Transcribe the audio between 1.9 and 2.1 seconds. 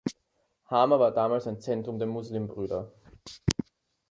der